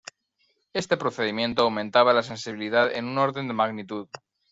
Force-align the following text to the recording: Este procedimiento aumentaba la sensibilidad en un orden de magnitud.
Este 0.73 0.97
procedimiento 0.97 1.61
aumentaba 1.61 2.11
la 2.11 2.23
sensibilidad 2.23 2.91
en 2.91 3.05
un 3.05 3.19
orden 3.19 3.47
de 3.47 3.53
magnitud. 3.53 4.07